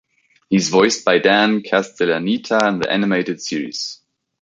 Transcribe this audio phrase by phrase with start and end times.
[0.49, 4.01] He is voiced by Dan Castellaneta in the animated series.